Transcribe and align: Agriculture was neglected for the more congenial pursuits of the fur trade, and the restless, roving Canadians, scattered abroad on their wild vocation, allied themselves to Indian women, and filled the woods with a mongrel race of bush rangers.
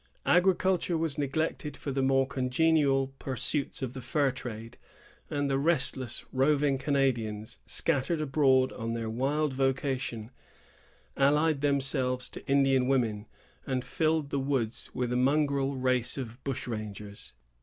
Agriculture 0.25 0.97
was 0.97 1.19
neglected 1.19 1.77
for 1.77 1.91
the 1.91 2.01
more 2.01 2.25
congenial 2.25 3.09
pursuits 3.19 3.83
of 3.83 3.93
the 3.93 4.01
fur 4.01 4.31
trade, 4.31 4.75
and 5.29 5.47
the 5.47 5.59
restless, 5.59 6.25
roving 6.33 6.79
Canadians, 6.79 7.59
scattered 7.67 8.19
abroad 8.19 8.73
on 8.73 8.93
their 8.93 9.11
wild 9.11 9.53
vocation, 9.53 10.31
allied 11.15 11.61
themselves 11.61 12.29
to 12.29 12.43
Indian 12.47 12.87
women, 12.87 13.27
and 13.67 13.85
filled 13.85 14.31
the 14.31 14.39
woods 14.39 14.89
with 14.95 15.13
a 15.13 15.15
mongrel 15.15 15.75
race 15.77 16.17
of 16.17 16.43
bush 16.43 16.65
rangers. 16.65 17.33